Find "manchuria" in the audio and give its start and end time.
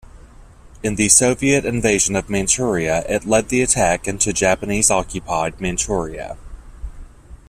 2.27-3.05, 5.61-6.37